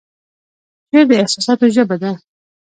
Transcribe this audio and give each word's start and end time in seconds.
شعر 0.89 1.05
د 1.09 1.11
احساساتو 1.21 1.65
ژبه 1.75 1.95
ده 2.01 2.11